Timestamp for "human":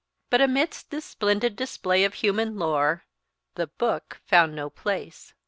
2.15-2.57